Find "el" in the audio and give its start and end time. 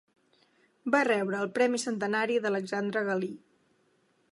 1.41-1.51